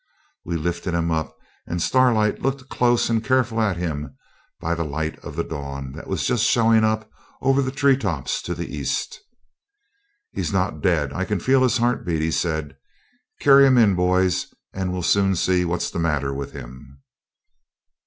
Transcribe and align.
We 0.43 0.57
lifted 0.57 0.95
him 0.95 1.11
up, 1.11 1.37
and 1.67 1.79
Starlight 1.79 2.41
looked 2.41 2.69
close 2.69 3.07
and 3.07 3.23
careful 3.23 3.61
at 3.61 3.77
him 3.77 4.17
by 4.59 4.73
the 4.73 4.83
light 4.83 5.19
of 5.19 5.35
the 5.35 5.43
dawn, 5.43 5.91
that 5.91 6.07
was 6.07 6.25
just 6.25 6.43
showing 6.43 6.83
up 6.83 7.07
over 7.39 7.61
the 7.61 7.69
tree 7.69 7.95
tops 7.95 8.41
to 8.41 8.55
the 8.55 8.75
east. 8.75 9.19
'He's 10.31 10.51
not 10.51 10.81
dead; 10.81 11.13
I 11.13 11.23
can 11.23 11.39
feel 11.39 11.61
his 11.61 11.77
heart 11.77 12.03
beat,' 12.03 12.23
he 12.23 12.31
said. 12.31 12.77
'Carry 13.41 13.67
him 13.67 13.77
in, 13.77 13.93
boys, 13.93 14.47
and 14.73 14.91
we'll 14.91 15.03
soon 15.03 15.35
see 15.35 15.65
what's 15.65 15.91
the 15.91 15.99
matter 15.99 16.33
with 16.33 16.51
him.' 16.51 16.97